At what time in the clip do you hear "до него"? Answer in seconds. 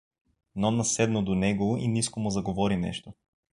1.23-1.77